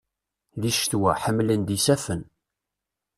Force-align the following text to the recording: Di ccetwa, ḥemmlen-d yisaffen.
Di 0.61 0.71
ccetwa, 0.77 1.13
ḥemmlen-d 1.23 1.69
yisaffen. 1.75 2.21